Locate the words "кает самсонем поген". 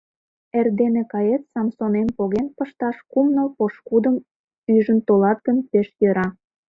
1.13-2.47